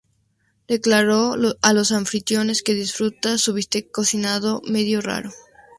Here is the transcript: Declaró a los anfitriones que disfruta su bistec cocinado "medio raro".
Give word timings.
Declaró 0.67 1.35
a 1.61 1.73
los 1.73 1.91
anfitriones 1.91 2.63
que 2.63 2.73
disfruta 2.73 3.37
su 3.37 3.53
bistec 3.53 3.91
cocinado 3.91 4.63
"medio 4.65 4.99
raro". 4.99 5.29